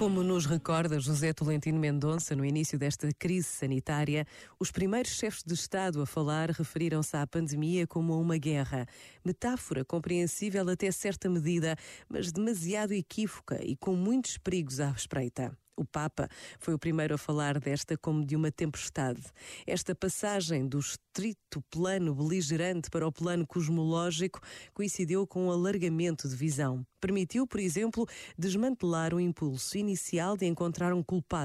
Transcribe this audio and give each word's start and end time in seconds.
Como 0.00 0.22
nos 0.22 0.46
recorda 0.46 0.98
José 0.98 1.34
Tolentino 1.34 1.78
Mendonça 1.78 2.34
no 2.34 2.42
início 2.42 2.78
desta 2.78 3.08
crise 3.18 3.48
sanitária, 3.48 4.26
os 4.58 4.70
primeiros 4.70 5.12
chefes 5.12 5.42
de 5.44 5.52
Estado 5.52 6.00
a 6.00 6.06
falar 6.06 6.48
referiram-se 6.50 7.14
à 7.18 7.26
pandemia 7.26 7.86
como 7.86 8.14
a 8.14 8.16
uma 8.16 8.38
guerra. 8.38 8.86
Metáfora 9.22 9.84
compreensível 9.84 10.66
até 10.70 10.90
certa 10.90 11.28
medida, 11.28 11.76
mas 12.08 12.32
demasiado 12.32 12.92
equívoca 12.92 13.62
e 13.62 13.76
com 13.76 13.94
muitos 13.94 14.38
perigos 14.38 14.80
à 14.80 14.90
espreita. 14.90 15.54
O 15.76 15.84
Papa 15.84 16.28
foi 16.58 16.74
o 16.74 16.78
primeiro 16.78 17.14
a 17.14 17.18
falar 17.18 17.58
desta 17.58 17.96
como 17.96 18.24
de 18.24 18.36
uma 18.36 18.52
tempestade. 18.52 19.22
Esta 19.66 19.94
passagem 19.94 20.68
do 20.68 20.78
estrito 20.78 21.62
plano 21.70 22.14
beligerante 22.14 22.90
para 22.90 23.06
o 23.06 23.12
plano 23.12 23.46
cosmológico 23.46 24.40
coincidiu 24.74 25.26
com 25.26 25.46
um 25.46 25.50
alargamento 25.50 26.28
de 26.28 26.36
visão. 26.36 26.84
Permitiu, 27.00 27.46
por 27.46 27.60
exemplo, 27.60 28.06
desmantelar 28.38 29.14
o 29.14 29.20
impulso 29.20 29.78
inicial 29.78 30.36
de 30.36 30.44
encontrar 30.44 30.92
um 30.92 31.02
culpado, 31.02 31.40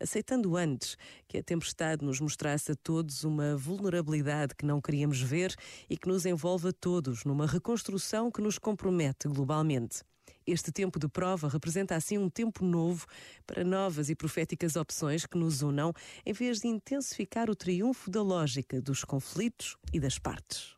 aceitando 0.00 0.56
antes 0.56 0.96
que 1.28 1.38
a 1.38 1.42
tempestade 1.42 2.04
nos 2.04 2.20
mostrasse 2.20 2.72
a 2.72 2.74
todos 2.74 3.22
uma 3.22 3.56
vulnerabilidade 3.56 4.56
que 4.56 4.66
não 4.66 4.80
queríamos 4.80 5.20
ver 5.20 5.54
e 5.88 5.96
que 5.96 6.08
nos 6.08 6.26
envolve 6.26 6.68
a 6.68 6.72
todos 6.72 7.24
numa 7.24 7.46
reconstrução 7.46 8.30
que 8.30 8.42
nos 8.42 8.58
compromete 8.58 9.28
globalmente. 9.28 10.07
Este 10.50 10.72
tempo 10.72 10.98
de 10.98 11.06
prova 11.06 11.46
representa 11.46 11.94
assim 11.94 12.16
um 12.16 12.30
tempo 12.30 12.64
novo 12.64 13.04
para 13.46 13.62
novas 13.62 14.08
e 14.08 14.14
proféticas 14.14 14.76
opções 14.76 15.26
que 15.26 15.36
nos 15.36 15.60
unam, 15.60 15.92
em 16.24 16.32
vez 16.32 16.60
de 16.60 16.68
intensificar 16.68 17.50
o 17.50 17.54
triunfo 17.54 18.10
da 18.10 18.22
lógica 18.22 18.80
dos 18.80 19.04
conflitos 19.04 19.76
e 19.92 20.00
das 20.00 20.18
partes. 20.18 20.74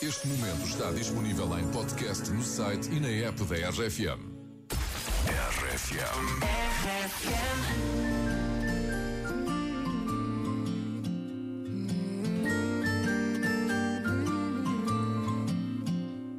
Este 0.00 0.26
momento 0.26 0.66
está 0.66 0.90
disponível 0.90 1.58
em 1.58 1.70
podcast 1.70 2.30
no 2.30 2.42
site 2.42 2.90
e 2.90 2.98
na 2.98 3.08
app 3.08 3.44
da 3.44 3.56
RFM. 3.68 4.40
RFM. 5.28 6.62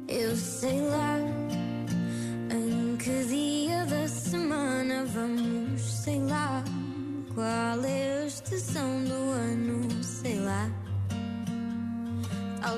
Eu 0.08 0.36
sei 0.36 0.80
lá 0.80 1.03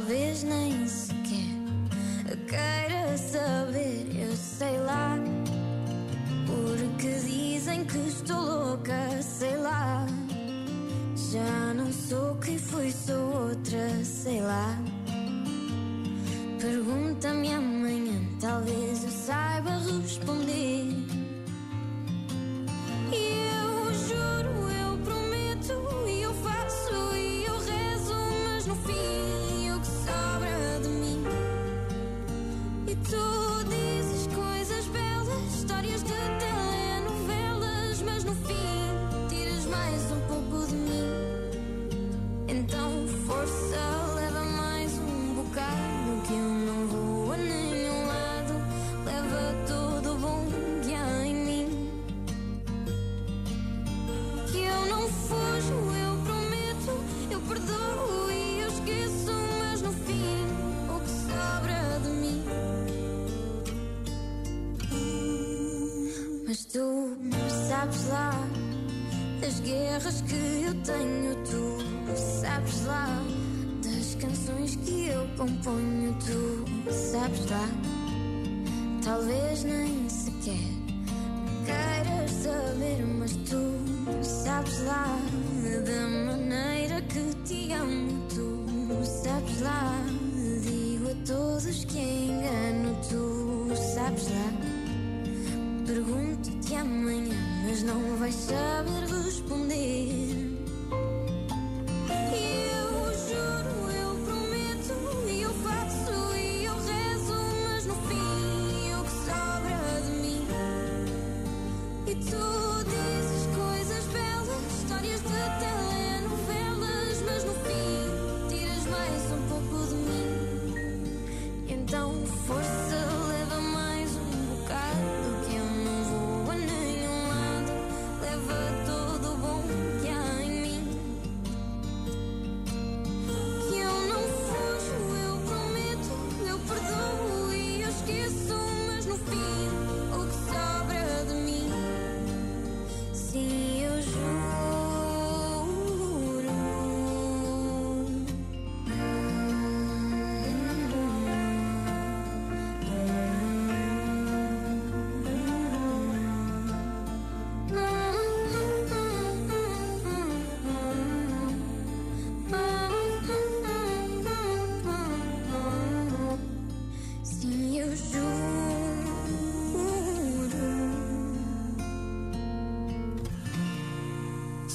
Talvez 0.06 0.44
nem 0.44 0.86
sequer 0.86 1.56
queira 2.46 3.18
saber, 3.18 4.06
eu 4.14 4.36
sei 4.36 4.78
lá. 4.78 5.18
Porque 6.46 7.08
dizem 7.08 7.84
que 7.84 7.98
estou 8.06 8.40
louca, 8.40 9.20
sei 9.20 9.56
lá. 9.56 10.06
Já 11.32 11.74
não 11.74 11.92
sou 11.92 12.36
quem 12.36 12.56
fui, 12.56 12.92
sou 12.92 13.48
outra, 13.48 14.04
sei 14.04 14.40
lá. 14.42 14.78
Pergunta-me 16.60 17.52
amanhã, 17.52 18.20
talvez 18.40 19.02
eu 19.02 19.10
saiba 19.10 19.70
responder. 19.70 20.75
Mas 66.56 66.64
tu 66.64 67.18
sabes 67.68 68.08
lá 68.08 68.30
das 69.42 69.60
guerras 69.60 70.22
que 70.22 70.62
eu 70.64 70.74
tenho, 70.84 71.36
tu 71.44 72.16
sabes 72.16 72.86
lá 72.86 73.22
das 73.84 74.14
canções 74.14 74.76
que 74.76 75.08
eu 75.08 75.28
componho, 75.36 76.16
tu 76.18 76.90
sabes 76.90 77.50
lá. 77.50 77.68
Talvez 79.04 79.64
nem 79.64 80.08
sequer 80.08 80.56
queiras 81.66 82.30
saber, 82.30 83.04
mas 83.18 83.32
tu 83.36 84.24
sabes 84.24 84.82
lá 84.84 85.18
da 85.84 86.08
maneira 86.32 87.02
que 87.02 87.34
te 87.44 87.70
amo, 87.74 88.26
tu 88.30 89.04
sabes 89.04 89.60
lá. 89.60 89.92
Digo 90.62 91.10
a 91.10 91.26
todos 91.26 91.84
que 91.84 91.98
engano, 91.98 92.96
tu 93.10 93.76
sabes 93.94 94.30
lá. 94.30 94.75
Pergunto-te 96.66 96.74
amanhã, 96.74 97.36
mas 97.64 97.82
não 97.82 98.16
vais 98.16 98.34
saber 98.34 99.06
responder. 99.24 100.58
E 102.32 102.68
eu 102.72 102.90
juro, 103.28 103.90
eu 103.92 104.10
prometo, 104.24 104.94
e 105.28 105.42
eu 105.42 105.54
faço, 105.54 106.36
e 106.36 106.64
eu 106.64 106.74
rezo, 106.74 107.34
mas 107.68 107.86
no 107.86 107.94
fim 107.94 108.94
o 108.94 109.04
que 109.04 109.10
sobra 109.26 110.02
de 110.02 110.10
mim. 110.18 110.46
E 112.06 112.14
tu 112.16 112.65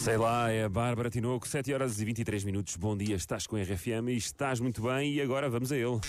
Sei 0.02 0.18
lá, 0.18 0.52
é 0.52 0.64
a 0.64 0.70
Bárbara 0.70 1.12
Tinoco, 1.12 1.48
7 1.48 1.72
horas 1.72 2.02
e 2.02 2.06
23 2.06 2.44
minutos. 2.44 2.76
Bom 2.76 2.98
dia, 2.98 3.16
estás 3.16 3.46
com 3.46 3.56
a 3.56 3.62
RFM 3.62 4.10
e 4.10 4.18
estás 4.18 4.60
muito 4.60 4.82
bem. 4.82 5.14
E 5.14 5.22
agora 5.22 5.48
vamos 5.48 5.72
a 5.72 5.78
ele. 5.78 6.00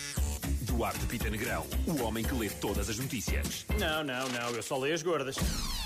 Duarte 0.82 1.06
Pita 1.06 1.30
Negrão, 1.30 1.64
o 1.86 2.02
homem 2.02 2.24
que 2.24 2.34
lê 2.34 2.50
todas 2.50 2.90
as 2.90 2.98
notícias. 2.98 3.64
Não, 3.78 4.02
não, 4.02 4.28
não, 4.30 4.50
eu 4.50 4.64
só 4.64 4.76
leio 4.76 4.96
as 4.96 5.00
gordas. 5.00 5.36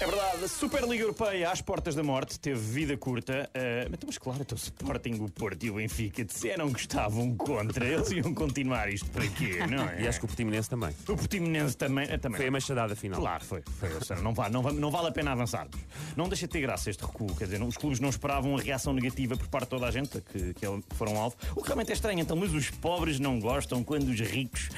É 0.01 0.07
verdade, 0.07 0.43
a 0.45 0.49
Superliga 0.49 1.03
Europeia 1.05 1.51
às 1.51 1.61
portas 1.61 1.95
da 1.95 2.03
morte 2.03 2.41
teve 2.41 2.59
vida 2.59 2.97
curta. 2.97 3.51
eh, 3.53 3.87
mas, 3.91 4.01
mas 4.07 4.17
claro, 4.17 4.41
então 4.41 4.57
o 4.57 4.59
Sporting, 4.59 5.19
o 5.21 5.31
Porto 5.31 5.63
e 5.65 5.71
o 5.71 5.75
Benfica 5.75 6.25
disseram 6.25 6.73
que 6.73 6.81
estavam 6.81 7.37
contra. 7.37 7.87
Eles 7.87 8.11
iam 8.11 8.33
continuar 8.33 8.91
isto 8.91 9.11
para 9.11 9.27
quê, 9.29 9.59
não 9.69 9.87
é? 9.87 10.01
E 10.01 10.09
acho 10.09 10.19
que 10.19 10.25
o 10.25 10.29
Portimonense 10.29 10.71
também. 10.71 10.95
O 11.07 11.15
Portimonense 11.15 11.77
também. 11.77 12.07
eh, 12.09 12.17
também 12.17 12.39
Foi 12.39 12.49
a 12.49 12.51
machadada 12.51 12.97
final. 12.97 13.21
Claro, 13.21 13.45
foi. 13.45 13.63
foi 13.79 13.93
ou 13.93 14.03
seja, 14.03 14.23
não, 14.23 14.33
vale, 14.33 14.55
não, 14.55 14.63
vale, 14.63 14.81
não 14.81 14.91
vale 14.91 15.09
a 15.09 15.13
pena 15.13 15.33
avançarmos. 15.33 15.79
Não 16.17 16.27
deixa 16.27 16.47
de 16.47 16.53
ter 16.55 16.63
graça 16.63 16.89
este 16.89 17.05
recuo. 17.05 17.37
Quer 17.37 17.45
dizer, 17.45 17.63
os 17.63 17.77
clubes 17.77 18.01
não 18.01 18.09
esperavam 18.09 18.57
a 18.57 18.61
reação 18.63 18.95
negativa 18.95 19.37
por 19.37 19.49
parte 19.49 19.65
de 19.65 19.71
toda 19.73 19.87
a 19.89 19.91
gente 19.91 20.23
que, 20.23 20.55
que 20.55 20.67
foram 20.95 21.21
alvo. 21.21 21.37
O 21.55 21.61
que 21.61 21.67
realmente 21.67 21.91
é 21.91 21.95
estranho, 21.95 22.19
então, 22.19 22.35
mas 22.35 22.55
os 22.55 22.71
pobres 22.71 23.21
não 23.21 23.39
gostam 23.39 23.85
quando 23.85 24.09
os 24.09 24.21
ricos 24.21 24.71